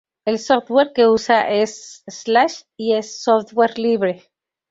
El 0.25 0.39
software 0.39 0.93
que 0.95 1.05
usa 1.07 1.47
es 1.51 2.03
Slash 2.09 2.63
y 2.75 2.93
es 2.95 3.21
software 3.21 3.77
libre. 3.77 4.31